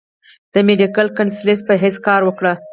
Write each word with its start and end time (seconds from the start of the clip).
د 0.53 0.55
ميډيکل 0.67 1.07
کنسلټنټ 1.17 1.59
پۀ 1.67 1.73
حېث 1.83 1.95
کار 2.05 2.21
اوکړو۔ 2.25 2.53